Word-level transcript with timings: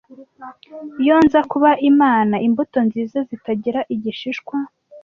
iyo 1.01 1.15
nza 1.25 1.39
kuba 1.51 1.71
imana 1.89 2.35
imbuto 2.47 2.77
nziza 2.87 3.17
zitagira 3.29 3.79
igishishwa 3.95 4.55